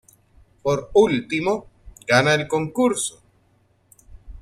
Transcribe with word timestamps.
Por 0.63 0.89
último, 0.95 1.67
gana 2.07 2.33
el 2.33 2.47
concurso. 2.47 3.21